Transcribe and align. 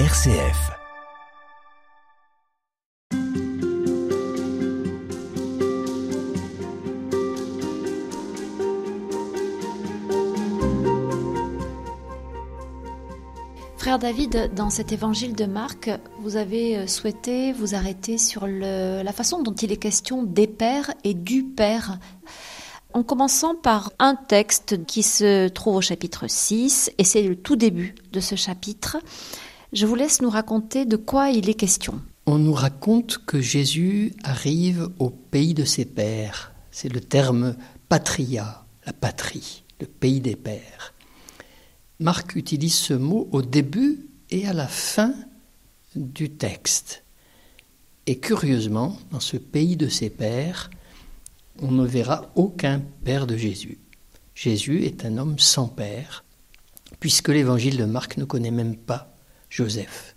RCF. 0.00 0.72
Frère 13.76 14.00
David, 14.00 14.50
dans 14.56 14.68
cet 14.70 14.90
évangile 14.90 15.36
de 15.36 15.44
Marc, 15.44 15.88
vous 16.18 16.34
avez 16.34 16.76
euh, 16.76 16.86
souhaité 16.88 17.52
vous 17.52 17.76
arrêter 17.76 18.18
sur 18.18 18.48
la 18.48 19.12
façon 19.12 19.42
dont 19.42 19.54
il 19.54 19.70
est 19.70 19.76
question 19.76 20.24
des 20.24 20.48
pères 20.48 20.90
et 21.04 21.14
du 21.14 21.44
Père. 21.44 22.00
En 22.94 23.04
commençant 23.04 23.54
par 23.54 23.92
un 24.00 24.16
texte 24.16 24.84
qui 24.86 25.04
se 25.04 25.46
trouve 25.46 25.76
au 25.76 25.80
chapitre 25.80 26.26
6, 26.26 26.90
et 26.98 27.04
c'est 27.04 27.22
le 27.22 27.36
tout 27.36 27.54
début 27.54 27.94
de 28.12 28.18
ce 28.18 28.34
chapitre. 28.34 28.96
Je 29.74 29.86
vous 29.86 29.96
laisse 29.96 30.22
nous 30.22 30.30
raconter 30.30 30.84
de 30.84 30.96
quoi 30.96 31.30
il 31.30 31.50
est 31.50 31.54
question. 31.54 32.00
On 32.26 32.38
nous 32.38 32.52
raconte 32.52 33.18
que 33.26 33.40
Jésus 33.40 34.14
arrive 34.22 34.88
au 35.00 35.10
pays 35.10 35.52
de 35.52 35.64
ses 35.64 35.84
pères. 35.84 36.52
C'est 36.70 36.88
le 36.88 37.00
terme 37.00 37.56
patria, 37.88 38.64
la 38.86 38.92
patrie, 38.92 39.64
le 39.80 39.86
pays 39.86 40.20
des 40.20 40.36
pères. 40.36 40.94
Marc 41.98 42.36
utilise 42.36 42.76
ce 42.76 42.94
mot 42.94 43.28
au 43.32 43.42
début 43.42 44.06
et 44.30 44.46
à 44.46 44.52
la 44.52 44.68
fin 44.68 45.12
du 45.96 46.30
texte. 46.30 47.02
Et 48.06 48.20
curieusement, 48.20 48.96
dans 49.10 49.18
ce 49.18 49.36
pays 49.36 49.76
de 49.76 49.88
ses 49.88 50.08
pères, 50.08 50.70
on 51.60 51.72
ne 51.72 51.84
verra 51.84 52.30
aucun 52.36 52.80
père 53.02 53.26
de 53.26 53.36
Jésus. 53.36 53.78
Jésus 54.36 54.84
est 54.84 55.04
un 55.04 55.18
homme 55.18 55.40
sans 55.40 55.66
père, 55.66 56.22
puisque 57.00 57.30
l'évangile 57.30 57.76
de 57.76 57.86
Marc 57.86 58.18
ne 58.18 58.24
connaît 58.24 58.52
même 58.52 58.76
pas 58.76 59.13
Joseph. 59.54 60.16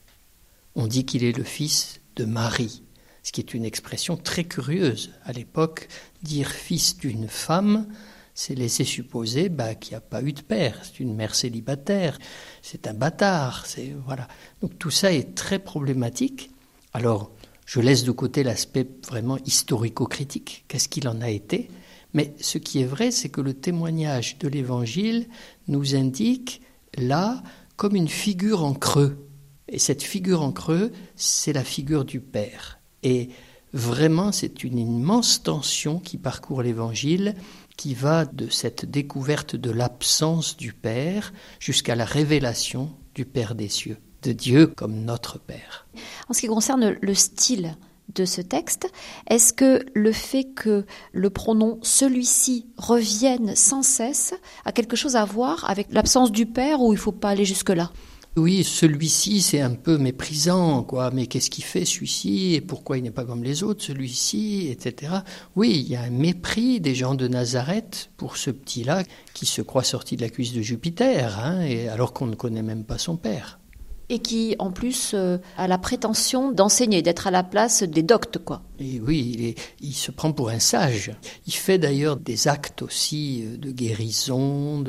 On 0.74 0.88
dit 0.88 1.06
qu'il 1.06 1.24
est 1.24 1.38
le 1.38 1.44
fils 1.44 2.02
de 2.16 2.26
Marie, 2.26 2.82
ce 3.22 3.32
qui 3.32 3.40
est 3.40 3.54
une 3.54 3.66
expression 3.66 4.18
très 4.18 4.46
curieuse. 4.46 5.12
À 5.26 5.32
l'époque, 5.32 5.90
dire 6.24 6.50
fils 6.50 6.98
d'une 6.98 7.28
femme, 7.28 7.86
c'est 8.34 8.56
laisser 8.56 8.84
supposer 8.84 9.50
bah, 9.50 9.76
qu'il 9.76 9.92
n'y 9.92 9.98
a 9.98 10.02
pas 10.02 10.24
eu 10.24 10.34
de 10.34 10.42
père. 10.42 10.80
C'est 10.82 11.02
une 11.02 11.14
mère 11.14 11.36
célibataire, 11.36 12.18
c'est 12.64 12.88
un 12.88 12.96
bâtard. 12.96 13.68
Voilà. 14.08 14.28
Donc 14.64 14.80
tout 14.80 14.90
ça 14.90 15.14
est 15.14 15.36
très 15.36 15.60
problématique. 15.60 16.50
Alors, 16.94 17.30
je 17.68 17.80
laisse 17.80 18.06
de 18.06 18.12
côté 18.12 18.42
l'aspect 18.42 18.88
vraiment 19.08 19.38
historico-critique. 19.46 20.66
Qu'est-ce 20.68 20.90
qu'il 20.90 21.08
en 21.08 21.22
a 21.22 21.30
été? 21.30 21.70
Mais 22.16 22.34
ce 22.42 22.58
qui 22.58 22.82
est 22.82 22.86
vrai, 22.86 23.12
c'est 23.12 23.30
que 23.30 23.42
le 23.42 23.54
témoignage 23.54 24.40
de 24.40 24.48
l'Évangile 24.48 25.28
nous 25.68 25.94
indique 25.94 26.64
là 26.98 27.44
comme 27.76 27.96
une 27.96 28.10
figure 28.10 28.64
en 28.64 28.74
creux. 28.74 29.27
Et 29.70 29.80
cette 29.80 30.04
figure 30.04 30.42
en 30.42 30.52
creux, 30.52 30.92
c'est 31.16 31.54
la 31.54 31.64
figure 31.64 32.06
du 32.06 32.20
Père. 32.20 32.80
Et 33.04 33.30
vraiment, 33.74 34.32
c'est 34.32 34.64
une 34.64 34.78
immense 34.78 35.44
tension 35.44 36.00
qui 36.00 36.18
parcourt 36.18 36.62
l'Évangile, 36.62 37.36
qui 37.76 37.94
va 37.94 38.26
de 38.26 38.50
cette 38.50 38.86
découverte 38.86 39.56
de 39.56 39.72
l'absence 39.72 40.58
du 40.58 40.74
Père 40.74 41.34
jusqu'à 41.60 41.96
la 41.96 42.06
révélation 42.06 42.92
du 43.14 43.26
Père 43.26 43.56
des 43.56 43.70
cieux, 43.70 43.98
de 44.24 44.32
Dieu 44.32 44.68
comme 44.68 45.04
notre 45.04 45.40
Père. 45.40 45.88
En 46.30 46.34
ce 46.34 46.42
qui 46.42 46.48
concerne 46.48 46.96
le 47.02 47.14
style 47.14 47.78
de 48.16 48.26
ce 48.26 48.42
texte, 48.42 48.90
est-ce 49.30 49.54
que 49.54 49.86
le 49.94 50.12
fait 50.12 50.46
que 50.46 50.86
le 51.12 51.30
pronom 51.30 51.78
celui-ci 51.82 52.68
revienne 52.78 53.56
sans 53.56 53.84
cesse 53.84 54.34
a 54.66 54.72
quelque 54.72 54.96
chose 54.96 55.16
à 55.16 55.26
voir 55.26 55.70
avec 55.70 55.88
l'absence 55.92 56.32
du 56.32 56.46
père 56.46 56.82
ou 56.82 56.94
il 56.94 56.96
ne 56.96 57.02
faut 57.02 57.12
pas 57.12 57.30
aller 57.30 57.46
jusque-là? 57.46 57.92
Oui, 58.38 58.64
celui-ci, 58.64 59.42
c'est 59.42 59.62
un 59.62 59.74
peu 59.74 59.98
méprisant, 59.98 60.84
quoi. 60.84 61.10
Mais 61.10 61.26
qu'est-ce 61.26 61.50
qu'il 61.50 61.64
fait, 61.64 61.86
celui-ci? 61.86 62.54
Et 62.54 62.62
pourquoi 62.62 63.00
il 63.00 63.04
n'est 63.04 63.10
pas 63.10 63.26
comme 63.26 63.44
les 63.44 63.64
autres, 63.64 63.84
celui-ci, 63.84 64.68
etc. 64.70 65.12
Oui, 65.56 65.84
il 65.84 65.92
y 65.92 65.96
a 65.96 66.04
un 66.04 66.12
mépris 66.12 66.80
des 66.80 66.94
gens 66.94 67.16
de 67.16 67.28
Nazareth 67.28 68.12
pour 68.16 68.38
ce 68.38 68.52
petit-là 68.52 69.04
qui 69.34 69.48
se 69.48 69.64
croit 69.64 69.84
sorti 69.84 70.18
de 70.18 70.22
la 70.22 70.30
cuisse 70.30 70.54
de 70.54 70.62
Jupiter, 70.62 71.40
hein, 71.40 71.62
et 71.62 71.88
alors 71.90 72.14
qu'on 72.14 72.28
ne 72.28 72.36
connaît 72.36 72.62
même 72.62 72.84
pas 72.84 73.00
son 73.00 73.18
père. 73.18 73.60
Et 74.10 74.20
qui, 74.20 74.56
en 74.60 74.72
plus, 74.72 75.12
euh, 75.14 75.38
a 75.58 75.68
la 75.68 75.78
prétention 75.78 76.52
d'enseigner, 76.52 77.02
d'être 77.02 77.28
à 77.28 77.32
la 77.32 77.44
place 77.44 77.84
des 77.84 78.04
doctes, 78.04 78.38
quoi. 78.38 78.62
Oui, 78.80 79.56
il, 79.82 79.94
se 79.94 80.12
prend 80.12 80.32
pour 80.32 80.50
un 80.50 80.60
sage. 80.60 81.12
Il 81.46 81.54
fait 81.54 81.78
d'ailleurs 81.78 82.16
des 82.16 82.48
actes 82.48 82.84
aussi 82.84 83.44
euh, 83.44 83.58
de 83.58 83.72
guérison 83.72 84.84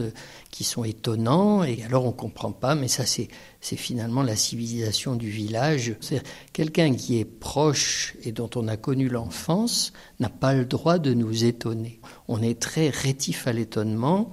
qui 0.50 0.62
sont 0.62 0.84
étonnants. 0.84 1.64
Et 1.64 1.82
alors 1.84 2.04
on 2.04 2.12
comprend 2.12 2.52
pas, 2.52 2.74
mais 2.74 2.88
ça 2.88 3.06
c'est 3.06 3.28
c'est 3.60 3.76
finalement 3.76 4.22
la 4.22 4.36
civilisation 4.36 5.16
du 5.16 5.30
village. 5.30 5.96
C'est 6.00 6.22
quelqu'un 6.52 6.94
qui 6.94 7.18
est 7.18 7.24
proche 7.24 8.14
et 8.22 8.32
dont 8.32 8.50
on 8.54 8.68
a 8.68 8.76
connu 8.76 9.08
l'enfance 9.08 9.92
n'a 10.20 10.28
pas 10.28 10.54
le 10.54 10.64
droit 10.64 10.98
de 10.98 11.14
nous 11.14 11.44
étonner. 11.44 12.00
On 12.28 12.42
est 12.42 12.60
très 12.60 12.90
rétif 12.90 13.46
à 13.46 13.52
l'étonnement. 13.52 14.30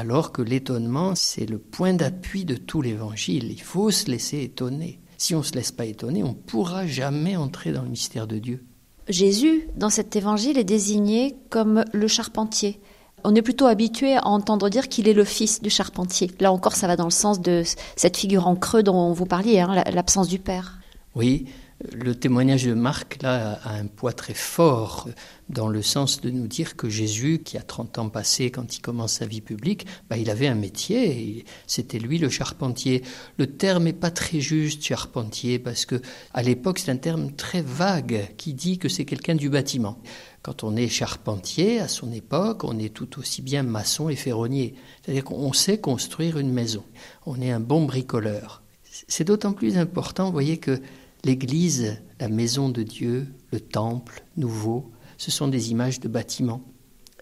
Alors 0.00 0.30
que 0.30 0.42
l'étonnement, 0.42 1.14
c'est 1.16 1.44
le 1.46 1.58
point 1.58 1.92
d'appui 1.92 2.44
de 2.44 2.54
tout 2.54 2.82
l'évangile. 2.82 3.50
Il 3.50 3.60
faut 3.60 3.90
se 3.90 4.08
laisser 4.08 4.42
étonner. 4.42 5.00
Si 5.16 5.34
on 5.34 5.38
ne 5.38 5.42
se 5.42 5.54
laisse 5.54 5.72
pas 5.72 5.86
étonner, 5.86 6.22
on 6.22 6.28
ne 6.28 6.34
pourra 6.34 6.86
jamais 6.86 7.34
entrer 7.36 7.72
dans 7.72 7.82
le 7.82 7.88
mystère 7.88 8.28
de 8.28 8.38
Dieu. 8.38 8.64
Jésus, 9.08 9.66
dans 9.74 9.90
cet 9.90 10.14
évangile, 10.14 10.56
est 10.56 10.62
désigné 10.62 11.34
comme 11.50 11.84
le 11.92 12.06
charpentier. 12.06 12.78
On 13.24 13.34
est 13.34 13.42
plutôt 13.42 13.66
habitué 13.66 14.14
à 14.14 14.24
entendre 14.28 14.68
dire 14.68 14.88
qu'il 14.88 15.08
est 15.08 15.14
le 15.14 15.24
fils 15.24 15.60
du 15.60 15.70
charpentier. 15.70 16.30
Là 16.38 16.52
encore, 16.52 16.76
ça 16.76 16.86
va 16.86 16.94
dans 16.94 17.06
le 17.06 17.10
sens 17.10 17.40
de 17.40 17.64
cette 17.96 18.16
figure 18.16 18.46
en 18.46 18.54
creux 18.54 18.84
dont 18.84 19.12
vous 19.12 19.26
parliez, 19.26 19.58
hein, 19.58 19.74
la- 19.74 19.90
l'absence 19.90 20.28
du 20.28 20.38
père. 20.38 20.78
Oui, 21.16 21.46
le 21.92 22.14
témoignage 22.14 22.64
de 22.64 22.74
Marc, 22.74 23.22
là, 23.22 23.60
a 23.62 23.74
un 23.74 23.86
poids 23.86 24.12
très 24.12 24.34
fort 24.34 25.08
dans 25.48 25.68
le 25.68 25.80
sens 25.80 26.20
de 26.20 26.28
nous 26.30 26.48
dire 26.48 26.76
que 26.76 26.88
Jésus, 26.88 27.40
qui 27.44 27.56
a 27.56 27.62
30 27.62 27.98
ans 27.98 28.08
passé 28.08 28.50
quand 28.50 28.76
il 28.76 28.80
commence 28.80 29.14
sa 29.14 29.26
vie 29.26 29.40
publique, 29.40 29.86
bah, 30.10 30.16
il 30.16 30.28
avait 30.28 30.48
un 30.48 30.56
métier, 30.56 31.44
c'était 31.68 32.00
lui 32.00 32.18
le 32.18 32.28
charpentier. 32.28 33.02
Le 33.38 33.46
terme 33.46 33.84
n'est 33.84 33.92
pas 33.92 34.10
très 34.10 34.40
juste, 34.40 34.82
charpentier, 34.82 35.60
parce 35.60 35.86
que 35.86 36.02
à 36.34 36.42
l'époque, 36.42 36.80
c'est 36.80 36.90
un 36.90 36.96
terme 36.96 37.32
très 37.32 37.62
vague 37.62 38.28
qui 38.36 38.54
dit 38.54 38.78
que 38.78 38.88
c'est 38.88 39.04
quelqu'un 39.04 39.36
du 39.36 39.48
bâtiment. 39.48 39.98
Quand 40.42 40.64
on 40.64 40.74
est 40.74 40.88
charpentier, 40.88 41.78
à 41.78 41.86
son 41.86 42.12
époque, 42.12 42.64
on 42.64 42.78
est 42.78 42.92
tout 42.92 43.20
aussi 43.20 43.40
bien 43.40 43.62
maçon 43.62 44.08
et 44.08 44.16
ferronnier. 44.16 44.74
C'est-à-dire 45.02 45.24
qu'on 45.24 45.52
sait 45.52 45.78
construire 45.78 46.38
une 46.38 46.52
maison. 46.52 46.84
On 47.24 47.40
est 47.40 47.52
un 47.52 47.60
bon 47.60 47.84
bricoleur. 47.84 48.62
C'est 49.06 49.24
d'autant 49.24 49.52
plus 49.52 49.78
important, 49.78 50.26
vous 50.26 50.32
voyez, 50.32 50.58
que 50.58 50.80
l'Église, 51.24 52.00
la 52.20 52.28
maison 52.28 52.68
de 52.68 52.82
Dieu, 52.82 53.26
le 53.52 53.60
temple 53.60 54.24
nouveau, 54.36 54.90
ce 55.16 55.30
sont 55.30 55.48
des 55.48 55.70
images 55.70 56.00
de 56.00 56.08
bâtiments. 56.08 56.64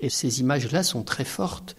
Et 0.00 0.10
ces 0.10 0.40
images-là 0.40 0.82
sont 0.82 1.02
très 1.02 1.24
fortes. 1.24 1.76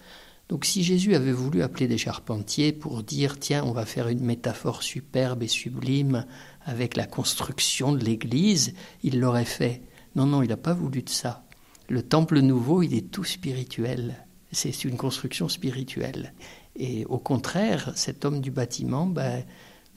Donc 0.48 0.64
si 0.64 0.82
Jésus 0.82 1.14
avait 1.14 1.32
voulu 1.32 1.62
appeler 1.62 1.86
des 1.86 1.98
charpentiers 1.98 2.72
pour 2.72 3.02
dire, 3.02 3.38
tiens, 3.38 3.64
on 3.64 3.72
va 3.72 3.84
faire 3.84 4.08
une 4.08 4.24
métaphore 4.24 4.82
superbe 4.82 5.42
et 5.42 5.48
sublime 5.48 6.24
avec 6.64 6.96
la 6.96 7.06
construction 7.06 7.92
de 7.92 8.04
l'Église, 8.04 8.74
il 9.02 9.20
l'aurait 9.20 9.44
fait. 9.44 9.82
Non, 10.16 10.26
non, 10.26 10.42
il 10.42 10.48
n'a 10.48 10.56
pas 10.56 10.74
voulu 10.74 11.02
de 11.02 11.10
ça. 11.10 11.44
Le 11.88 12.02
temple 12.02 12.40
nouveau, 12.40 12.82
il 12.82 12.94
est 12.94 13.10
tout 13.10 13.24
spirituel. 13.24 14.26
C'est 14.50 14.84
une 14.84 14.96
construction 14.96 15.48
spirituelle. 15.48 16.32
Et 16.76 17.04
au 17.06 17.18
contraire, 17.18 17.92
cet 17.94 18.24
homme 18.24 18.40
du 18.40 18.50
bâtiment, 18.50 19.06
ben, 19.06 19.44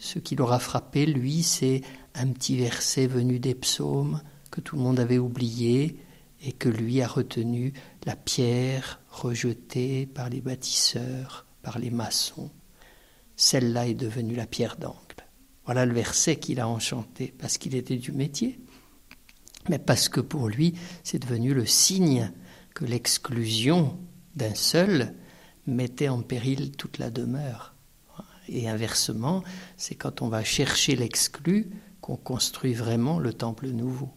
ce 0.02 0.18
qui 0.18 0.36
l'aura 0.36 0.58
frappé, 0.58 1.06
lui, 1.06 1.44
c'est 1.44 1.82
un 2.16 2.28
petit 2.32 2.58
verset 2.58 3.06
venu 3.06 3.38
des 3.38 3.54
psaumes 3.54 4.22
que 4.50 4.60
tout 4.60 4.76
le 4.76 4.82
monde 4.82 5.00
avait 5.00 5.20
oublié 5.20 5.96
et 6.44 6.54
que 6.54 6.70
lui 6.70 7.04
a 7.04 7.08
retenu, 7.08 7.72
la 8.06 8.16
pierre 8.16 9.00
rejetée 9.10 10.08
par 10.08 10.30
les 10.30 10.42
bâtisseurs, 10.42 11.46
par 11.62 11.78
les 11.78 11.92
maçons. 11.92 12.50
Celle-là 13.36 13.88
est 13.88 13.94
devenue 13.94 14.34
la 14.34 14.48
pierre 14.48 14.78
d'angle. 14.78 14.98
Voilà 15.66 15.86
le 15.86 15.94
verset 15.94 16.38
qu'il 16.38 16.59
a 16.59 16.68
enchanté, 16.68 17.32
parce 17.38 17.59
qu'il 17.59 17.76
était 17.76 17.97
du 17.97 18.12
métier, 18.12 18.59
mais 19.70 19.78
parce 19.78 20.09
que 20.09 20.20
pour 20.20 20.50
lui, 20.50 20.74
c'est 21.04 21.20
devenu 21.20 21.54
le 21.54 21.68
signe 21.68 22.32
que 22.74 22.86
l'exclusion 22.86 24.00
d'un 24.36 24.56
seul 24.56 25.14
mettait 25.68 26.09
en 26.09 26.24
péril 26.24 26.72
toute 26.72 26.97
la 26.97 27.12
demeure. 27.12 27.71
Et 28.47 28.67
inversement, 28.67 29.43
c'est 29.78 29.96
quand 29.96 30.22
on 30.22 30.28
va 30.28 30.43
chercher 30.43 30.96
l'exclu 30.96 31.70
qu'on 32.02 32.17
construit 32.17 32.73
vraiment 32.73 33.20
le 33.20 33.34
temple 33.34 33.67
nouveau. 33.67 34.09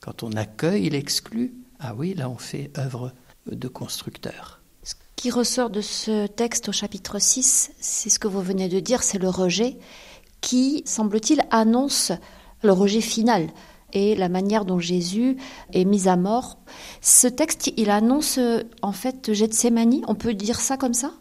Quand 0.00 0.22
on 0.22 0.32
accueille 0.32 0.90
l'exclu, 0.90 1.54
ah 1.78 1.94
oui, 1.94 2.14
là 2.14 2.28
on 2.28 2.38
fait 2.38 2.70
œuvre 2.78 3.12
de 3.46 3.68
constructeur. 3.68 4.60
Ce 4.82 4.94
qui 5.16 5.30
ressort 5.30 5.70
de 5.70 5.80
ce 5.80 6.26
texte 6.26 6.68
au 6.68 6.72
chapitre 6.72 7.18
6, 7.18 7.72
c'est 7.80 8.10
ce 8.10 8.18
que 8.18 8.28
vous 8.28 8.42
venez 8.42 8.68
de 8.68 8.80
dire, 8.80 9.02
c'est 9.02 9.18
le 9.18 9.28
rejet 9.28 9.78
qui, 10.40 10.82
semble-t-il, 10.86 11.42
annonce 11.50 12.12
le 12.62 12.72
rejet 12.72 13.00
final 13.00 13.48
et 13.92 14.14
la 14.14 14.28
manière 14.28 14.64
dont 14.64 14.78
Jésus 14.78 15.36
est 15.72 15.84
mis 15.84 16.08
à 16.08 16.16
mort. 16.16 16.58
Ce 17.00 17.26
texte, 17.26 17.72
il 17.76 17.90
annonce 17.90 18.38
euh, 18.38 18.62
en 18.82 18.92
fait 18.92 19.32
Gethsemane, 19.32 20.02
on 20.06 20.14
peut 20.14 20.34
dire 20.34 20.60
ça 20.60 20.76
comme 20.76 20.94
ça? 20.94 21.12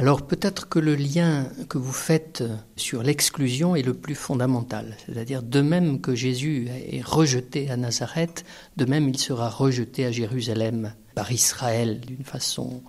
Alors 0.00 0.22
peut-être 0.22 0.66
que 0.66 0.78
le 0.78 0.94
lien 0.94 1.46
que 1.68 1.76
vous 1.76 1.92
faites 1.92 2.42
sur 2.74 3.02
l'exclusion 3.02 3.76
est 3.76 3.82
le 3.82 3.92
plus 3.92 4.14
fondamental. 4.14 4.96
C'est-à-dire 5.04 5.42
de 5.42 5.60
même 5.60 6.00
que 6.00 6.14
Jésus 6.14 6.68
est 6.70 7.04
rejeté 7.04 7.70
à 7.70 7.76
Nazareth, 7.76 8.46
de 8.78 8.86
même 8.86 9.10
il 9.10 9.18
sera 9.18 9.50
rejeté 9.50 10.06
à 10.06 10.10
Jérusalem 10.10 10.94
par 11.14 11.30
Israël 11.32 12.00
d'une 12.00 12.24
façon 12.24 12.82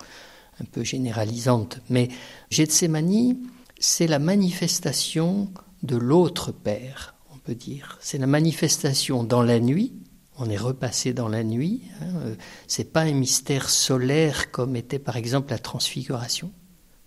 un 0.58 0.64
peu 0.64 0.84
généralisante. 0.84 1.80
Mais 1.90 2.08
Gethsemane, 2.48 3.36
c'est 3.78 4.06
la 4.06 4.18
manifestation 4.18 5.52
de 5.82 5.96
l'autre 5.96 6.50
Père, 6.50 7.14
on 7.34 7.36
peut 7.36 7.54
dire. 7.54 7.98
C'est 8.00 8.16
la 8.16 8.26
manifestation 8.26 9.22
dans 9.22 9.42
la 9.42 9.60
nuit. 9.60 9.92
On 10.38 10.48
est 10.48 10.56
repassé 10.56 11.12
dans 11.12 11.28
la 11.28 11.44
nuit. 11.44 11.82
Hein. 12.00 12.36
C'est 12.66 12.90
pas 12.90 13.02
un 13.02 13.12
mystère 13.12 13.68
solaire 13.68 14.50
comme 14.50 14.76
était 14.76 14.98
par 14.98 15.18
exemple 15.18 15.50
la 15.50 15.58
Transfiguration, 15.58 16.50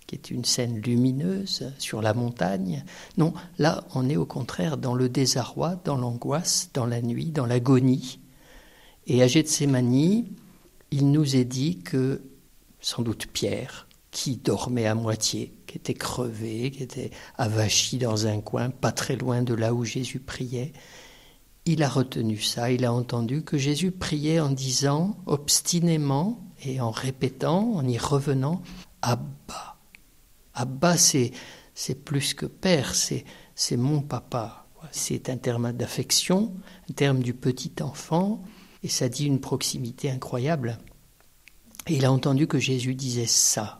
qui 0.07 0.16
est 0.16 0.31
une 0.31 0.46
scène 0.46 0.80
lumineuse 0.80 1.72
sur 1.80 2.02
la 2.02 2.13
montagne. 2.13 2.84
Non, 3.18 3.34
là, 3.57 3.84
on 3.96 4.10
est 4.10 4.18
au 4.18 4.25
contraire 4.25 4.78
dans 4.78 4.94
le 4.94 5.10
désarroi, 5.10 5.80
dans 5.84 5.98
l'angoisse, 5.98 6.69
dans 6.74 6.86
la 6.86 7.02
nuit, 7.02 7.31
dans 7.31 7.46
l'agonie. 7.46 8.19
Et 9.07 9.24
à 9.24 9.28
Gethsemane, 9.28 10.25
il 10.92 11.12
nous 11.12 11.36
est 11.36 11.46
dit 11.46 11.80
que 11.80 12.22
sans 12.86 13.02
doute 13.02 13.25
Pierre, 13.25 13.88
qui 14.12 14.38
dormait 14.38 14.86
à 14.86 14.94
moitié, 14.94 15.52
qui 15.66 15.78
était 15.78 15.96
crevé, 15.96 16.69
qui 16.69 16.84
était 16.84 17.10
avachi 17.36 17.98
dans 17.98 18.28
un 18.28 18.42
coin, 18.42 18.69
pas 18.69 18.92
très 18.92 19.16
loin 19.16 19.42
de 19.42 19.56
là 19.56 19.74
où 19.74 19.84
Jésus 19.84 20.19
priait, 20.19 20.72
il 21.66 21.81
a 21.81 21.90
retenu 21.90 22.40
ça, 22.40 22.72
il 22.72 22.86
a 22.86 22.94
entendu 22.94 23.42
que 23.42 23.57
Jésus 23.57 23.90
priait 23.90 24.40
en 24.40 24.52
disant 24.52 25.18
obstinément 25.25 26.40
et 26.63 26.80
en 26.80 26.92
répétant, 26.92 27.74
en 27.74 27.88
y 27.88 27.98
revenant, 27.98 28.62
Abba. 29.02 29.75
Abba, 30.56 30.98
c'est, 30.98 31.31
plus 32.04 32.34
que 32.34 32.46
père, 32.46 32.96
c'est, 32.96 33.25
c'est 33.54 33.78
mon 33.78 34.02
papa. 34.02 34.66
C'est 34.92 35.30
un 35.30 35.38
terme 35.38 35.74
d'affection, 35.74 36.54
un 36.90 36.94
terme 36.94 37.22
du 37.22 37.34
petit 37.34 37.74
enfant, 37.81 38.44
et 38.84 38.88
ça 38.88 39.10
dit 39.10 39.25
une 39.25 39.42
proximité 39.42 40.10
incroyable. 40.10 40.80
Et 41.88 41.96
il 41.96 42.06
a 42.06 42.12
entendu 42.12 42.48
que 42.48 42.60
Jésus 42.60 42.96
disait 42.96 43.25
ça. 43.25 43.80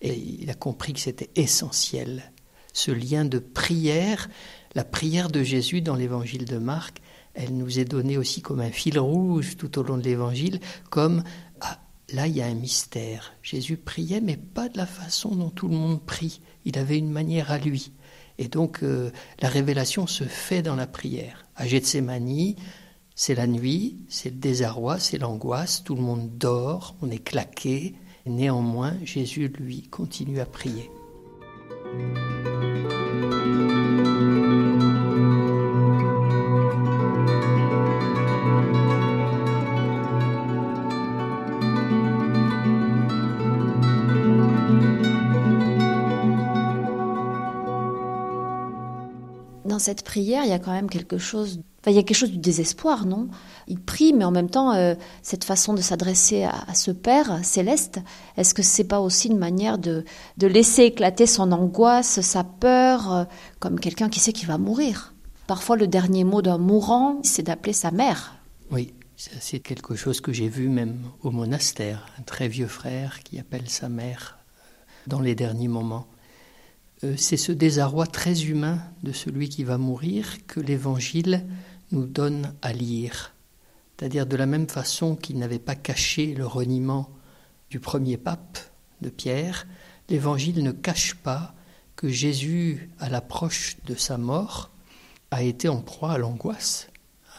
Et 0.00 0.14
il 0.14 0.48
a 0.50 0.54
compris 0.54 0.92
que 0.92 1.00
c'était 1.00 1.30
essentiel. 1.36 2.32
Ce 2.72 2.90
lien 2.90 3.24
de 3.24 3.38
prière, 3.38 4.28
la 4.74 4.84
prière 4.84 5.28
de 5.28 5.42
Jésus 5.42 5.82
dans 5.82 5.96
l'évangile 5.96 6.44
de 6.44 6.58
Marc, 6.58 7.00
elle 7.34 7.56
nous 7.56 7.78
est 7.78 7.84
donnée 7.84 8.16
aussi 8.16 8.42
comme 8.42 8.60
un 8.60 8.70
fil 8.70 8.98
rouge 8.98 9.56
tout 9.56 9.78
au 9.78 9.82
long 9.82 9.96
de 9.96 10.02
l'évangile, 10.02 10.60
comme 10.90 11.22
là 12.12 12.26
il 12.26 12.36
y 12.36 12.42
a 12.42 12.46
un 12.46 12.54
mystère. 12.54 13.34
Jésus 13.42 13.76
priait, 13.76 14.20
mais 14.20 14.36
pas 14.36 14.68
de 14.68 14.76
la 14.76 14.86
façon 14.86 15.34
dont 15.34 15.50
tout 15.50 15.68
le 15.68 15.76
monde 15.76 16.02
prie. 16.02 16.40
Il 16.64 16.78
avait 16.78 16.98
une 16.98 17.10
manière 17.10 17.50
à 17.50 17.58
lui. 17.58 17.92
Et 18.38 18.48
donc 18.48 18.82
euh, 18.82 19.10
la 19.40 19.48
révélation 19.48 20.06
se 20.06 20.24
fait 20.24 20.62
dans 20.62 20.76
la 20.76 20.86
prière. 20.86 21.46
À 21.56 21.66
Gethsemane, 21.66 22.54
c'est 23.14 23.34
la 23.34 23.48
nuit, 23.48 23.96
c'est 24.08 24.30
le 24.30 24.36
désarroi, 24.36 25.00
c'est 25.00 25.18
l'angoisse, 25.18 25.82
tout 25.82 25.96
le 25.96 26.02
monde 26.02 26.30
dort, 26.38 26.94
on 27.02 27.10
est 27.10 27.18
claqué. 27.18 27.94
Néanmoins, 28.26 28.94
Jésus, 29.04 29.48
lui, 29.58 29.82
continue 29.88 30.38
à 30.38 30.46
prier. 30.46 30.90
Dans 49.78 49.84
cette 49.84 50.02
prière, 50.02 50.42
il 50.42 50.50
y 50.50 50.52
a 50.52 50.58
quand 50.58 50.72
même 50.72 50.90
quelque 50.90 51.18
chose 51.18 51.60
il 51.86 51.92
y 51.92 51.98
a 51.98 52.02
quelque 52.02 52.16
chose 52.16 52.32
du 52.32 52.38
désespoir, 52.38 53.06
non? 53.06 53.28
Il 53.68 53.78
prie, 53.78 54.12
mais 54.12 54.24
en 54.24 54.32
même 54.32 54.50
temps, 54.50 54.72
euh, 54.72 54.96
cette 55.22 55.44
façon 55.44 55.72
de 55.72 55.80
s'adresser 55.80 56.42
à, 56.42 56.74
ce 56.74 56.90
Père 56.90 57.44
céleste, 57.44 58.00
est-ce 58.36 58.54
que 58.54 58.62
c'est 58.62 58.82
pas 58.82 58.98
aussi 58.98 59.28
une 59.28 59.38
manière 59.38 59.78
de, 59.78 60.04
de 60.36 60.46
laisser 60.48 60.82
éclater 60.82 61.26
son 61.26 61.52
angoisse, 61.52 62.20
sa 62.22 62.42
peur, 62.42 63.12
euh, 63.12 63.24
comme 63.60 63.78
quelqu'un 63.78 64.08
qui 64.08 64.18
sait 64.18 64.32
qu'il 64.32 64.48
va 64.48 64.58
mourir? 64.58 65.14
Parfois, 65.46 65.76
le 65.76 65.86
dernier 65.86 66.24
mot 66.24 66.42
d'un 66.42 66.58
mourant, 66.58 67.20
c'est 67.22 67.44
d'appeler 67.44 67.72
sa 67.72 67.92
mère. 67.92 68.34
Oui, 68.72 68.92
c'est 69.16 69.60
quelque 69.60 69.94
chose 69.94 70.20
que 70.20 70.32
j'ai 70.32 70.48
vu 70.48 70.68
même 70.68 70.98
au 71.22 71.30
monastère, 71.30 72.04
un 72.18 72.22
très 72.22 72.48
vieux 72.48 72.66
frère 72.66 73.20
qui 73.22 73.38
appelle 73.38 73.70
sa 73.70 73.88
mère 73.88 74.38
dans 75.06 75.20
les 75.20 75.36
derniers 75.36 75.68
moments. 75.68 76.08
C'est 77.16 77.36
ce 77.36 77.52
désarroi 77.52 78.08
très 78.08 78.44
humain 78.44 78.82
de 79.04 79.12
celui 79.12 79.48
qui 79.48 79.62
va 79.62 79.78
mourir 79.78 80.46
que 80.48 80.58
l'Évangile 80.58 81.46
nous 81.92 82.06
donne 82.06 82.54
à 82.60 82.72
lire. 82.72 83.34
C'est-à-dire 83.96 84.26
de 84.26 84.36
la 84.36 84.46
même 84.46 84.68
façon 84.68 85.14
qu'il 85.14 85.38
n'avait 85.38 85.60
pas 85.60 85.76
caché 85.76 86.34
le 86.34 86.46
reniement 86.46 87.08
du 87.70 87.78
premier 87.78 88.16
pape 88.16 88.58
de 89.00 89.10
Pierre, 89.10 89.66
l'Évangile 90.08 90.64
ne 90.64 90.72
cache 90.72 91.14
pas 91.14 91.54
que 91.94 92.08
Jésus, 92.08 92.90
à 92.98 93.08
l'approche 93.08 93.76
de 93.86 93.94
sa 93.94 94.18
mort, 94.18 94.70
a 95.30 95.42
été 95.42 95.68
en 95.68 95.80
proie 95.80 96.12
à 96.12 96.18
l'angoisse, 96.18 96.87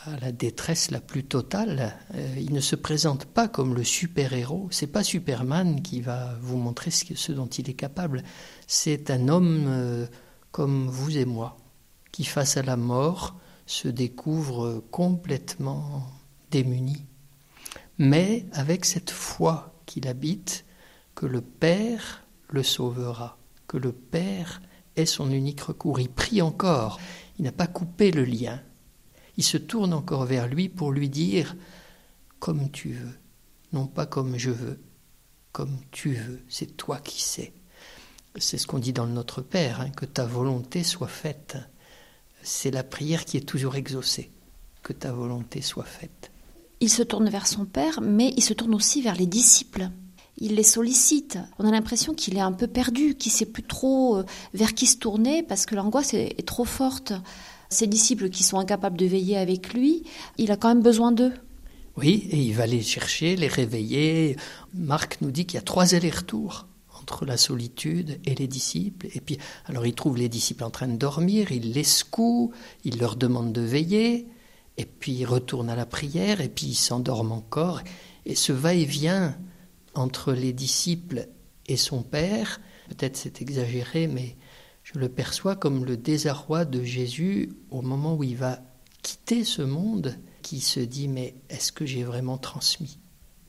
à 0.05 0.17
la 0.19 0.31
détresse 0.31 0.91
la 0.91 1.01
plus 1.01 1.23
totale. 1.23 1.95
Euh, 2.15 2.35
il 2.37 2.53
ne 2.53 2.59
se 2.59 2.75
présente 2.75 3.25
pas 3.25 3.47
comme 3.47 3.75
le 3.75 3.83
super-héros. 3.83 4.67
C'est 4.71 4.87
pas 4.87 5.03
Superman 5.03 5.81
qui 5.81 6.01
va 6.01 6.35
vous 6.41 6.57
montrer 6.57 6.91
ce, 6.91 7.31
dont 7.31 7.47
il 7.47 7.69
est 7.69 7.75
capable. 7.75 8.23
C'est 8.67 9.11
un 9.11 9.27
homme 9.27 9.65
euh, 9.67 10.07
comme 10.51 10.87
vous 10.87 11.17
et 11.17 11.25
moi, 11.25 11.57
qui 12.11 12.23
face 12.23 12.57
à 12.57 12.63
la 12.63 12.77
mort 12.77 13.35
se 13.65 13.87
découvre 13.87 14.83
complètement 14.89 16.03
démuni, 16.49 17.05
mais 17.99 18.47
avec 18.51 18.85
cette 18.85 19.11
foi 19.11 19.75
qu'il 19.85 20.07
habite 20.07 20.65
que 21.13 21.27
le 21.27 21.41
Père 21.41 22.23
le 22.49 22.63
sauvera, 22.63 23.37
que 23.67 23.77
le 23.77 23.91
Père 23.91 24.61
est 24.95 25.05
son 25.05 25.31
unique 25.31 25.61
recours. 25.61 25.99
Il 25.99 26.09
prie 26.09 26.41
encore, 26.41 26.99
il 27.37 27.45
n'a 27.45 27.51
pas 27.51 27.67
coupé 27.67 28.09
le 28.09 28.23
lien, 28.23 28.59
il 29.39 29.43
se 29.43 29.57
tourne 29.57 29.93
encore 29.93 30.25
vers 30.25 30.47
lui 30.47 30.69
pour 30.69 30.91
lui 30.91 31.09
dire 31.09 31.55
comme 32.37 32.69
tu 32.69 32.89
veux, 32.89 33.17
non 33.73 33.87
pas 33.87 34.05
comme 34.05 34.37
je 34.37 34.51
veux, 34.51 34.79
comme 35.51 35.79
tu 35.89 36.13
veux, 36.13 36.41
c'est 36.47 36.77
toi 36.77 36.99
qui 36.99 37.23
sais. 37.23 37.53
C'est 38.37 38.59
ce 38.59 38.67
qu'on 38.67 38.77
dit 38.77 38.93
dans 38.93 39.05
le 39.05 39.11
Notre 39.11 39.41
Père, 39.41 39.81
hein, 39.81 39.89
que 39.89 40.05
ta 40.05 40.25
volonté 40.25 40.83
soit 40.83 41.07
faite 41.07 41.57
c'est 42.43 42.71
la 42.71 42.83
prière 42.83 43.25
qui 43.25 43.37
est 43.37 43.47
toujours 43.47 43.75
exaucée, 43.75 44.31
que 44.83 44.93
ta 44.93 45.11
volonté 45.11 45.61
soit 45.61 45.83
faite. 45.83 46.31
Il 46.79 46.89
se 46.89 47.03
tourne 47.03 47.29
vers 47.29 47.47
son 47.47 47.65
Père, 47.65 47.99
mais 48.01 48.33
il 48.37 48.43
se 48.43 48.53
tourne 48.53 48.73
aussi 48.73 49.01
vers 49.01 49.15
les 49.15 49.25
disciples. 49.25 49.89
Il 50.37 50.55
les 50.55 50.63
sollicite. 50.63 51.37
On 51.57 51.67
a 51.67 51.71
l'impression 51.71 52.13
qu'il 52.13 52.37
est 52.37 52.41
un 52.41 52.53
peu 52.53 52.67
perdu, 52.67 53.15
qu'il 53.15 53.31
sait 53.31 53.45
plus 53.45 53.63
trop 53.63 54.17
euh, 54.17 54.23
vers 54.53 54.73
qui 54.73 54.87
se 54.87 54.97
tourner 54.97 55.43
parce 55.43 55.65
que 55.65 55.75
l'angoisse 55.75 56.13
est, 56.13 56.45
trop 56.45 56.63
forte. 56.63 57.11
Ses 57.71 57.85
disciples 57.85 58.29
qui 58.29 58.41
sont 58.41 58.57
incapables 58.57 58.97
de 58.97 59.05
veiller 59.05 59.37
avec 59.37 59.75
lui, 59.75 60.03
il 60.39 60.51
a 60.51 60.57
quand 60.57 60.69
même 60.69 60.81
besoin 60.81 61.11
d'eux. 61.11 61.33
Oui, 61.97 62.27
et 62.31 62.37
il 62.37 62.53
va 62.53 62.65
les 62.65 62.81
chercher, 62.81 63.35
les 63.35 63.47
réveiller. 63.47 64.37
Marc 64.73 65.19
nous 65.21 65.29
dit 65.29 65.45
qu'il 65.45 65.55
y 65.55 65.59
a 65.59 65.63
trois 65.63 65.93
allers-retours 65.93 66.65
entre 66.99 67.25
la 67.25 67.37
solitude 67.37 68.19
et 68.25 68.33
les 68.33 68.47
disciples. 68.47 69.07
Et 69.13 69.21
puis, 69.21 69.37
alors 69.65 69.85
il 69.85 69.93
trouve 69.93 70.17
les 70.17 70.29
disciples 70.29 70.63
en 70.63 70.71
train 70.71 70.87
de 70.87 70.95
dormir, 70.95 71.51
il 71.51 71.73
les 71.73 71.83
secoue, 71.83 72.51
il 72.83 72.97
leur 72.97 73.15
demande 73.15 73.53
de 73.53 73.61
veiller, 73.61 74.27
et 74.77 74.85
puis 74.85 75.11
il 75.11 75.25
retourne 75.25 75.69
à 75.69 75.75
la 75.75 75.85
prière, 75.85 76.41
et 76.41 76.49
puis 76.49 76.67
il 76.67 76.75
s'endorme 76.75 77.31
encore. 77.31 77.81
Et 78.25 78.35
ce 78.35 78.51
va-et-vient 78.51 79.37
entre 79.93 80.33
les 80.33 80.53
disciples 80.53 81.27
et 81.67 81.77
son 81.77 82.01
Père, 82.01 82.61
peut-être 82.89 83.15
c'est 83.15 83.43
exagéré, 83.43 84.07
mais 84.07 84.35
je 84.93 84.97
le 84.97 85.09
perçois 85.09 85.55
comme 85.55 85.85
le 85.85 85.97
désarroi 85.97 86.65
de 86.65 86.83
Jésus 86.83 87.51
au 87.69 87.81
moment 87.81 88.15
où 88.15 88.23
il 88.23 88.35
va 88.35 88.59
quitter 89.03 89.43
ce 89.43 89.61
monde, 89.61 90.17
qui 90.41 90.61
se 90.61 90.79
dit 90.79 91.07
mais 91.07 91.35
est-ce 91.49 91.71
que 91.71 91.85
j'ai 91.85 92.03
vraiment 92.03 92.39
transmis? 92.39 92.97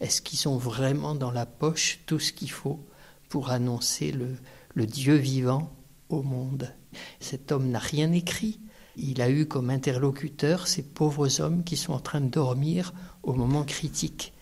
Est-ce 0.00 0.20
qu'ils 0.20 0.48
ont 0.48 0.58
vraiment 0.58 1.14
dans 1.14 1.30
la 1.30 1.46
poche 1.46 2.00
tout 2.04 2.18
ce 2.18 2.32
qu'il 2.32 2.50
faut 2.50 2.84
pour 3.28 3.50
annoncer 3.50 4.12
le, 4.12 4.86
Dieu 4.86 5.14
vivant 5.14 5.72
au 6.10 6.22
monde? 6.22 6.74
Cet 7.20 7.52
homme 7.52 7.70
n'a 7.70 7.78
rien 7.78 8.12
écrit. 8.12 8.60
Il 8.96 9.22
a 9.22 9.30
eu 9.30 9.46
comme 9.46 9.70
interlocuteur 9.70 10.66
ces 10.68 10.82
pauvres 10.82 11.40
hommes 11.40 11.64
qui 11.64 11.76
sont 11.76 11.92
en 11.92 12.00
train 12.00 12.20
de 12.20 12.28
dormir 12.28 12.92
au 13.22 13.32
moment 13.32 13.64
critique. 13.64 14.34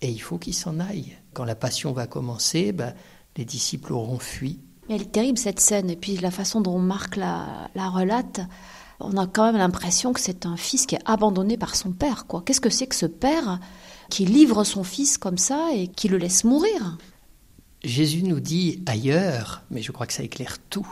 Et 0.00 0.08
il 0.08 0.20
faut 0.20 0.38
qu'ils 0.38 0.54
s'en 0.54 0.80
aillent. 0.80 1.18
Quand 1.34 1.44
la 1.44 1.54
passion 1.54 1.92
va 1.92 2.06
commencer, 2.06 2.72
ben, 2.72 2.94
les 3.36 3.44
disciples 3.44 3.92
auront 3.92 4.18
fui. 4.18 4.60
Elle 4.88 5.02
est 5.02 5.12
terrible 5.12 5.38
cette 5.38 5.60
scène. 5.60 5.90
Et 5.90 5.96
puis 5.96 6.16
la 6.16 6.30
façon 6.30 6.60
dont 6.60 6.78
Marc 6.78 7.16
la, 7.16 7.70
la 7.74 7.88
relate, 7.88 8.40
on 9.00 9.16
a 9.16 9.26
quand 9.26 9.44
même 9.44 9.56
l'impression 9.56 10.12
que 10.12 10.20
c'est 10.20 10.46
un 10.46 10.56
fils 10.56 10.86
qui 10.86 10.94
est 10.94 11.02
abandonné 11.04 11.56
par 11.56 11.74
son 11.74 11.92
père. 11.92 12.26
Quoi. 12.26 12.42
Qu'est-ce 12.44 12.60
que 12.60 12.70
c'est 12.70 12.86
que 12.86 12.94
ce 12.94 13.06
père 13.06 13.60
qui 14.10 14.24
livre 14.24 14.64
son 14.64 14.84
fils 14.84 15.18
comme 15.18 15.38
ça 15.38 15.70
et 15.74 15.88
qui 15.88 16.08
le 16.08 16.18
laisse 16.18 16.44
mourir? 16.44 16.98
Jésus 17.84 18.22
nous 18.22 18.40
dit 18.40 18.82
ailleurs, 18.86 19.62
mais 19.70 19.82
je 19.82 19.92
crois 19.92 20.06
que 20.06 20.12
ça 20.12 20.22
éclaire 20.22 20.58
tout, 20.70 20.88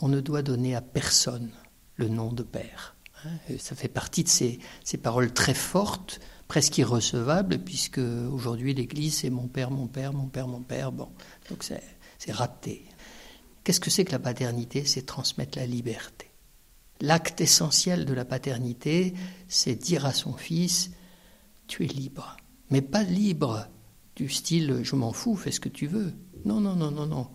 on 0.00 0.08
ne 0.08 0.20
doit 0.20 0.42
donner 0.42 0.74
à 0.74 0.82
personne 0.82 1.50
le 1.96 2.08
nom 2.08 2.32
de 2.32 2.42
Père. 2.42 2.96
Hein. 3.24 3.54
Ça 3.58 3.74
fait 3.74 3.88
partie 3.88 4.24
de 4.24 4.28
ces, 4.28 4.58
ces 4.84 4.98
paroles 4.98 5.32
très 5.32 5.54
fortes, 5.54 6.20
presque 6.48 6.78
irrecevables, 6.78 7.58
puisque 7.58 7.98
aujourd'hui 7.98 8.74
l'Église 8.74 9.18
c'est 9.18 9.30
mon 9.30 9.46
Père, 9.46 9.70
mon 9.70 9.86
Père, 9.86 10.12
mon 10.12 10.26
Père, 10.26 10.48
mon 10.48 10.60
Père. 10.60 10.92
Bon, 10.92 11.08
donc 11.48 11.62
c'est 11.62 12.32
raté. 12.32 12.84
Qu'est-ce 13.66 13.80
que 13.80 13.90
c'est 13.90 14.04
que 14.04 14.12
la 14.12 14.20
paternité? 14.20 14.84
C'est 14.84 15.06
transmettre 15.06 15.58
la 15.58 15.66
liberté. 15.66 16.30
L'acte 17.00 17.40
essentiel 17.40 18.04
de 18.04 18.14
la 18.14 18.24
paternité, 18.24 19.12
c'est 19.48 19.74
dire 19.74 20.06
à 20.06 20.12
son 20.12 20.34
fils, 20.34 20.92
tu 21.66 21.84
es 21.84 21.88
libre. 21.88 22.36
Mais 22.70 22.80
pas 22.80 23.02
libre 23.02 23.66
du 24.14 24.28
style 24.28 24.82
je 24.84 24.94
m'en 24.94 25.12
fous, 25.12 25.34
fais 25.34 25.50
ce 25.50 25.58
que 25.58 25.68
tu 25.68 25.88
veux. 25.88 26.12
Non, 26.44 26.60
non, 26.60 26.76
non, 26.76 26.92
non, 26.92 27.06
non. 27.06 27.26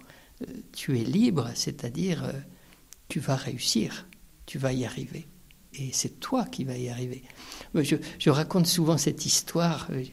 Euh, 0.43 0.53
tu 0.71 0.97
es 0.97 1.03
libre, 1.03 1.51
c'est-à-dire 1.53 2.23
euh, 2.23 2.31
tu 3.09 3.19
vas 3.19 3.35
réussir, 3.35 4.07
tu 4.45 4.57
vas 4.57 4.71
y 4.71 4.85
arriver. 4.85 5.27
Et 5.73 5.89
c'est 5.91 6.21
toi 6.21 6.45
qui 6.45 6.63
vas 6.63 6.77
y 6.77 6.87
arriver. 6.87 7.23
Je, 7.75 7.97
je, 8.19 8.29
raconte 8.29 8.67
souvent 8.67 8.97
cette 8.97 9.25
histoire 9.25 9.89
euh, 9.91 10.05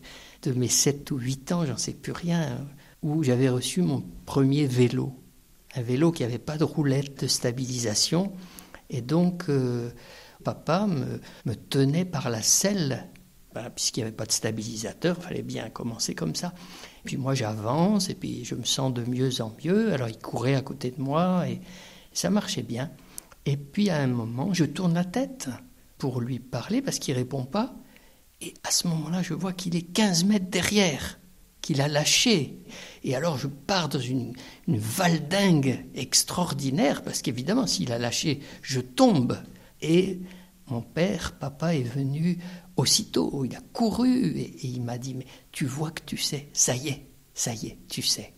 de 0.43 0.53
mes 0.53 0.67
7 0.67 1.13
ou 1.13 1.19
8 1.19 1.53
ans, 1.53 1.65
j'en 1.65 1.77
sais 1.77 1.95
plus 1.95 2.11
rien, 2.11 2.67
où 3.03 3.23
j'avais 3.23 3.51
reçu 3.51 3.83
mon 3.83 4.03
premier 4.27 4.67
vélo. 4.67 5.15
Un 5.79 5.83
vélo 5.83 6.11
qui 6.11 6.23
n'avait 6.23 6.39
pas 6.39 6.57
de 6.57 6.65
roulette 6.65 7.23
de 7.23 7.27
stabilisation. 7.29 8.33
Et 8.91 9.01
donc, 9.01 9.45
papa 10.43 10.87
me, 10.87 11.21
me 11.45 11.55
tenait 11.55 12.05
par 12.05 12.31
la 12.31 12.43
selle 12.43 13.09
puisqu'il 13.75 14.01
n'y 14.01 14.09
avait 14.09 14.17
pas 14.17 14.27
de 14.27 14.33
stabilisateur, 14.33 15.17
il 15.19 15.23
fallait 15.23 15.43
bien 15.43 15.69
commencer 15.71 16.15
comme 16.15 16.35
ça. 16.35 16.55
Puis 17.05 17.17
moi 17.17 17.35
j'avance 17.35 18.09
et 18.11 18.15
puis 18.15 18.45
je 18.45 18.55
me 18.55 18.65
sens 18.65 18.93
de 18.93 19.03
mieux 19.05 19.41
en 19.41 19.55
mieux. 19.65 19.93
Alors 19.93 20.09
il 20.09 20.19
courait 20.19 20.55
à 20.55 20.63
côté 20.63 20.91
de 20.91 21.01
moi 21.01 21.49
et 21.49 21.61
ça 22.13 22.31
marchait 22.31 22.63
bien. 22.63 22.91
Et 23.47 23.57
puis 23.57 23.91
à 23.91 23.99
un 23.99 24.07
moment, 24.07 24.53
je 24.53 24.65
tourne 24.65 24.95
la 24.95 25.05
tête 25.05 25.49
pour 25.97 26.21
lui 26.21 26.39
parler 26.39 26.83
parce 26.83 26.99
qu'il 26.99 27.15
répond 27.15 27.45
pas. 27.45 27.75
Et 28.41 28.55
à 28.63 28.71
ce 28.71 28.87
moment-là, 28.87 29.23
je 29.23 29.35
vois 29.35 29.53
qu'il 29.53 29.75
est 29.75 29.83
15 29.83 30.25
mètres 30.25 30.49
derrière, 30.49 31.19
qu'il 31.61 31.81
a 31.81 31.89
lâché. 31.89 32.59
Et 33.05 33.15
alors 33.15 33.39
je 33.39 33.47
pars 33.47 33.89
dans 33.89 33.99
une, 33.99 34.35
une 34.67 34.79
valdingue 34.79 35.87
extraordinaire 35.95 37.03
parce 37.03 37.23
qu'évidemment, 37.23 37.67
s'il 37.67 37.93
a 37.93 37.99
lâché, 37.99 38.41
je 38.63 38.81
tombe. 38.81 39.39
Et 39.81 40.21
mon 40.69 40.83
père, 40.83 41.33
papa, 41.39 41.75
est 41.75 41.83
venu 41.83 42.39
aussitôt. 42.77 43.45
Il 43.45 43.55
a 43.57 43.61
couru 43.73 44.39
et, 44.39 44.67
il 44.67 44.83
m'a 44.83 44.99
dit 44.99 45.15
Mais 45.15 45.27
tu 45.53 45.67
vois 45.67 45.91
que 45.91 46.03
tu 46.05 46.17
sais, 46.17 46.49
ça 46.53 46.75
y 46.75 46.89
est, 46.89 47.07
ça 47.35 47.55
y 47.55 47.69
est, 47.69 47.79
tu 47.89 48.03
sais. 48.03 48.35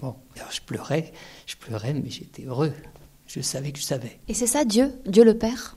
Bon, 0.00 0.16
alors 0.36 0.50
je 0.50 0.60
pleurais, 0.60 1.12
je 1.46 1.56
pleurais, 1.56 1.94
mais 1.94 2.10
j'étais 2.10 2.44
heureux. 2.44 2.74
Je 3.26 3.40
savais 3.40 3.72
que 3.72 3.78
je 3.78 3.84
savais. 3.84 4.20
Et 4.28 4.34
c'est 4.34 4.46
ça, 4.46 4.64
Dieu, 4.64 4.92
Dieu 5.06 5.24
le 5.24 5.38
Père? 5.38 5.76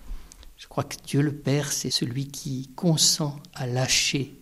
Je 0.57 0.67
crois 0.67 0.83
que 0.83 0.95
Dieu 1.05 1.21
le 1.21 1.35
Père, 1.35 1.71
c'est 1.71 1.91
celui 1.91 2.27
qui 2.27 2.71
consent 2.75 3.39
à 3.53 3.67
lâcher, 3.67 4.36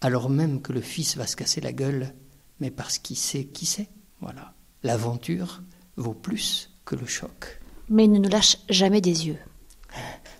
alors 0.00 0.30
même 0.30 0.62
que 0.62 0.72
le 0.72 0.80
Fils 0.80 1.16
va 1.16 1.26
se 1.26 1.36
casser 1.36 1.60
la 1.60 1.72
gueule, 1.72 2.14
mais 2.58 2.70
parce 2.70 2.98
qu'il 2.98 3.16
sait 3.16 3.44
qui 3.44 3.66
c'est. 3.66 3.88
Voilà. 4.20 4.54
L'aventure 4.82 5.62
vaut 5.96 6.14
plus 6.14 6.70
que 6.84 6.96
le 6.96 7.06
choc. 7.06 7.60
Mais 7.88 8.04
il 8.04 8.12
ne 8.12 8.18
nous 8.18 8.28
lâche 8.28 8.58
jamais 8.68 9.00
des 9.00 9.26
yeux. 9.26 9.38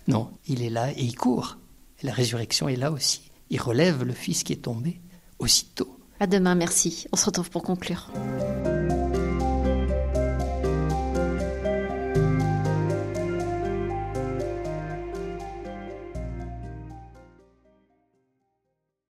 Non, 0.09 0.31
il 0.47 0.62
est 0.62 0.71
là 0.71 0.93
et 0.93 1.02
il 1.02 1.17
court. 1.17 1.59
Et 2.02 2.07
la 2.07 2.12
résurrection 2.12 2.69
est 2.69 2.76
là 2.76 2.90
aussi. 2.90 3.31
Il 3.50 3.61
relève 3.61 4.05
le 4.05 4.12
Fils 4.12 4.45
qui 4.45 4.52
est 4.52 4.62
tombé 4.64 5.00
aussitôt. 5.38 5.97
À 6.21 6.26
demain, 6.26 6.55
merci. 6.55 7.07
On 7.12 7.17
se 7.17 7.26
retrouve 7.26 7.50
pour 7.50 7.62
conclure. 7.62 8.11